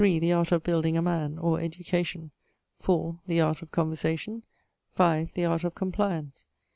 The 0.01 0.31
Art 0.31 0.51
of 0.51 0.63
Building 0.63 0.97
a 0.97 1.01
Man: 1.03 1.37
or 1.37 1.59
Education. 1.61 2.31
4. 2.79 3.19
The 3.27 3.39
Art 3.41 3.61
of 3.61 3.69
Conversation. 3.69 4.43
5. 4.93 5.33
The 5.35 5.45
Art 5.45 5.63
of 5.63 5.75
Complyance. 5.75 6.47